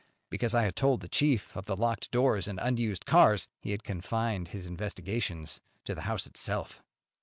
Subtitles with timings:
[0.31, 3.83] Because I had told the chief of the locked doors and unused cars, he had
[3.83, 6.81] confined his investigations to the house itself.